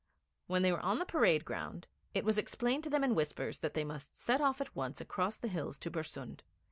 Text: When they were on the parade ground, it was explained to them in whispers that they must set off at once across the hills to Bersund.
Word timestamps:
When 0.47 0.63
they 0.63 0.71
were 0.71 0.79
on 0.79 0.97
the 0.97 1.05
parade 1.05 1.45
ground, 1.45 1.87
it 2.15 2.25
was 2.25 2.39
explained 2.39 2.83
to 2.85 2.89
them 2.89 3.03
in 3.03 3.13
whispers 3.13 3.59
that 3.59 3.75
they 3.75 3.83
must 3.83 4.17
set 4.17 4.41
off 4.41 4.59
at 4.59 4.75
once 4.75 4.99
across 4.99 5.37
the 5.37 5.47
hills 5.47 5.77
to 5.77 5.91
Bersund. 5.91 6.39